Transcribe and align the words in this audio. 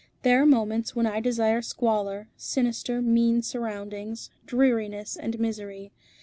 There 0.23 0.41
are 0.41 0.47
moments 0.47 0.95
when 0.95 1.05
I 1.05 1.19
desire 1.19 1.61
squalor, 1.61 2.27
sinister, 2.35 3.03
mean 3.03 3.43
surroundings, 3.43 4.31
dreariness, 4.47 5.15
and 5.15 5.39
misery. 5.39 5.91